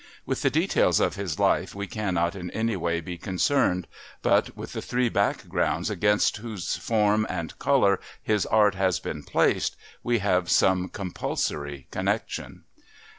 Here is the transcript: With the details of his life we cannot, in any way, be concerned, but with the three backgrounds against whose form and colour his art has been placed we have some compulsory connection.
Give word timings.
With 0.25 0.41
the 0.41 0.49
details 0.49 0.99
of 0.99 1.13
his 1.15 1.37
life 1.37 1.75
we 1.75 1.85
cannot, 1.85 2.33
in 2.35 2.49
any 2.49 2.75
way, 2.75 3.01
be 3.01 3.19
concerned, 3.19 3.85
but 4.23 4.57
with 4.57 4.73
the 4.73 4.81
three 4.81 5.09
backgrounds 5.09 5.91
against 5.91 6.37
whose 6.37 6.75
form 6.75 7.27
and 7.29 7.55
colour 7.59 7.99
his 8.19 8.47
art 8.47 8.73
has 8.73 8.99
been 8.99 9.21
placed 9.21 9.75
we 10.01 10.17
have 10.17 10.49
some 10.49 10.89
compulsory 10.89 11.85
connection. 11.91 12.63